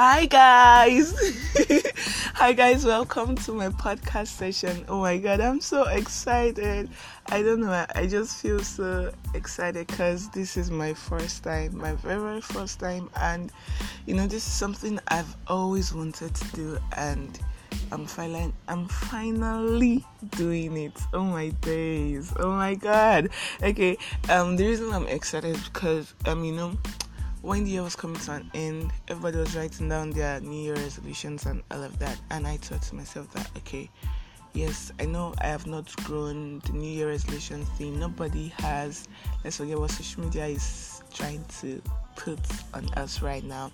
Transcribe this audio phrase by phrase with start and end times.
[0.00, 1.12] Hi guys.
[2.34, 4.84] Hi guys, welcome to my podcast session.
[4.88, 6.88] Oh my god, I'm so excited.
[7.26, 11.94] I don't know, I just feel so excited cuz this is my first time, my
[11.94, 13.50] very, very first time and
[14.06, 17.36] you know this is something I've always wanted to do and
[17.90, 20.06] I'm finally I'm finally
[20.36, 20.96] doing it.
[21.12, 22.32] Oh my days.
[22.38, 23.30] Oh my god.
[23.60, 23.98] Okay.
[24.28, 26.78] Um the reason I'm excited is because um you know
[27.42, 30.74] when the year was coming to an end, everybody was writing down their New Year
[30.74, 32.18] resolutions and all of that.
[32.30, 33.88] And I thought to myself that, okay,
[34.54, 37.98] yes, I know I have not grown the New Year resolution thing.
[37.98, 39.08] Nobody has.
[39.44, 41.80] Let's forget what social media is trying to
[42.16, 42.40] put
[42.74, 43.70] on us right now.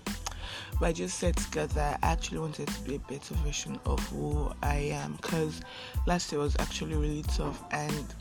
[0.78, 4.50] But I just said together, I actually wanted to be a better version of who
[4.62, 5.62] I am because
[6.06, 8.14] last year was actually really tough and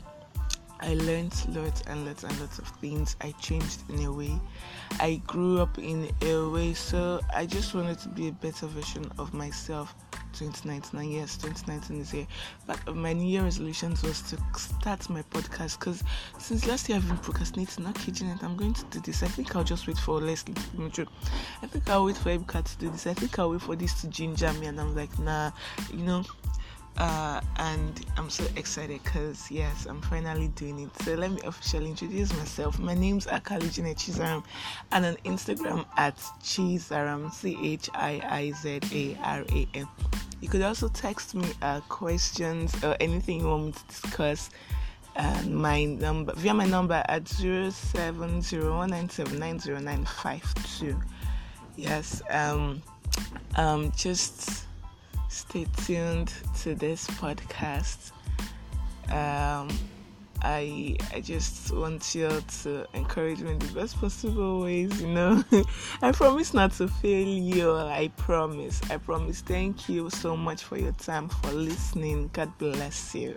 [0.80, 3.16] I learned lots and lots and lots of things.
[3.20, 4.38] I changed in a way.
[5.00, 6.74] I grew up in a way.
[6.74, 9.94] So I just wanted to be a better version of myself.
[10.34, 12.26] 2019, yes, 2019 is here.
[12.66, 16.02] But my New Year resolutions was to start my podcast because
[16.38, 18.42] since last year I've been procrastinating, not kidding it.
[18.42, 19.22] I'm going to do this.
[19.22, 21.06] I think I'll just wait for Leslie to
[21.62, 23.06] I think I'll wait for Ebuka to do this.
[23.06, 25.52] I think I'll wait for this to ginger me, and I'm like, nah,
[25.92, 26.24] you know
[26.96, 31.02] uh, and I'm so excited because yes, I'm finally doing it.
[31.02, 32.78] So let me officially introduce myself.
[32.78, 34.44] My name's Akali Janet Chizaram,
[34.92, 39.88] and on Instagram at Chizaram, C H I I Z A R A M.
[40.40, 44.50] You could also text me uh, questions or anything you want me to discuss.
[45.16, 49.78] And my number via my number at zero seven zero one nine seven nine zero
[49.78, 50.42] nine five
[50.78, 51.00] two.
[51.76, 52.82] Yes, um,
[53.56, 54.64] um, just
[55.34, 58.12] stay tuned to this podcast.
[59.10, 59.68] Um,
[60.42, 62.28] I I just want you
[62.62, 65.44] to encourage me in the best possible ways, you know.
[66.02, 67.74] I promise not to fail you.
[67.74, 68.80] I promise.
[68.90, 69.40] I promise.
[69.40, 72.30] Thank you so much for your time for listening.
[72.32, 73.36] God bless you.